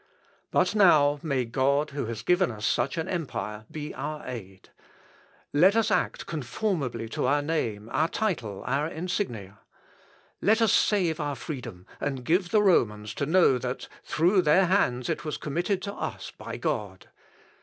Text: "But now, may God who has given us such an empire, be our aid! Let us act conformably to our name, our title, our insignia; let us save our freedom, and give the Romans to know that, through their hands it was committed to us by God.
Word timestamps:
"But 0.49 0.73
now, 0.73 1.19
may 1.21 1.45
God 1.45 1.91
who 1.91 2.05
has 2.07 2.23
given 2.23 2.49
us 2.49 2.65
such 2.65 2.97
an 2.97 3.07
empire, 3.07 3.65
be 3.69 3.93
our 3.93 4.25
aid! 4.27 4.69
Let 5.53 5.75
us 5.75 5.91
act 5.91 6.25
conformably 6.25 7.07
to 7.09 7.27
our 7.27 7.43
name, 7.43 7.87
our 7.91 8.07
title, 8.09 8.63
our 8.65 8.87
insignia; 8.87 9.59
let 10.41 10.59
us 10.59 10.73
save 10.73 11.19
our 11.19 11.35
freedom, 11.35 11.85
and 11.99 12.23
give 12.25 12.49
the 12.49 12.63
Romans 12.63 13.13
to 13.13 13.27
know 13.27 13.59
that, 13.59 13.87
through 14.03 14.41
their 14.41 14.65
hands 14.65 15.07
it 15.07 15.23
was 15.23 15.37
committed 15.37 15.83
to 15.83 15.93
us 15.93 16.31
by 16.35 16.57
God. 16.57 17.09